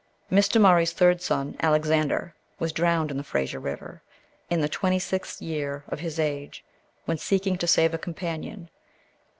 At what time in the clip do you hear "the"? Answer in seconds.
3.17-3.23, 4.59-4.67